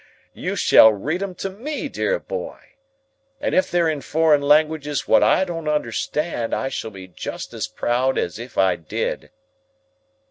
[0.33, 2.57] You shall read 'em to me, dear boy!
[3.39, 7.67] And if they're in foreign languages wot I don't understand, I shall be just as
[7.67, 9.29] proud as if I did."